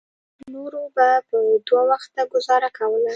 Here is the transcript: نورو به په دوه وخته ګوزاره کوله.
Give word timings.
نورو 0.53 0.81
به 0.95 1.07
په 1.29 1.37
دوه 1.67 1.83
وخته 1.91 2.21
ګوزاره 2.33 2.69
کوله. 2.77 3.09